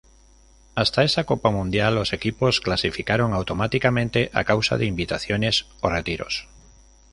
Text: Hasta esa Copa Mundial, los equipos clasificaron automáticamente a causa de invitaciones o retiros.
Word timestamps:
Hasta 0.73 1.03
esa 1.03 1.25
Copa 1.25 1.51
Mundial, 1.51 1.93
los 1.93 2.11
equipos 2.11 2.59
clasificaron 2.59 3.33
automáticamente 3.35 4.31
a 4.33 4.45
causa 4.45 4.79
de 4.79 4.87
invitaciones 4.87 5.67
o 5.79 5.89
retiros. 5.91 6.47